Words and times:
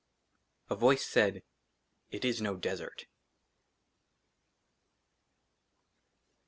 A 0.71 0.73
VOICE 0.75 1.05
SAID, 1.05 1.43
IT 2.09 2.25
IS 2.25 2.41
NO 2.41 2.55
DESERT." 2.57 3.05